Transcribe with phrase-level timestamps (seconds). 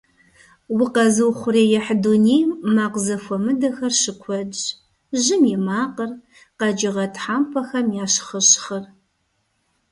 [0.83, 4.61] Укъэзыухъуреихь дунейм макъ зэхуэмыдэхэр щыкуэдщ:
[5.21, 6.11] жьым и макъыр,
[6.59, 8.83] къэкӀыгъэ тхьэмпэхэм я щхъыщхъыр.